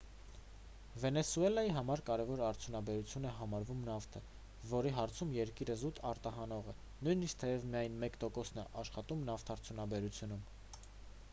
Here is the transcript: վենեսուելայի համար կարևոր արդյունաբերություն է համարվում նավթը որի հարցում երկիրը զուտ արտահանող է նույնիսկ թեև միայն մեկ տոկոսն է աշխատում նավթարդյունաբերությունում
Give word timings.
վենեսուելայի 1.01 1.73
համար 1.73 2.01
կարևոր 2.05 2.39
արդյունաբերություն 2.45 3.27
է 3.31 3.33
համարվում 3.41 3.83
նավթը 3.89 4.21
որի 4.71 4.93
հարցում 4.99 5.35
երկիրը 5.35 5.75
զուտ 5.81 6.01
արտահանող 6.13 6.71
է 6.73 6.75
նույնիսկ 7.09 7.39
թեև 7.43 7.69
միայն 7.75 7.99
մեկ 8.05 8.17
տոկոսն 8.25 8.63
է 8.63 8.65
աշխատում 8.85 9.21
նավթարդյունաբերությունում 9.29 10.43